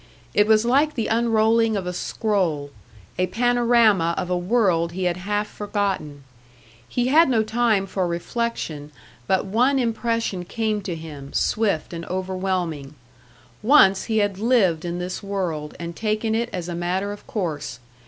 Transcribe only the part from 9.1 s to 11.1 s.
but one impression came to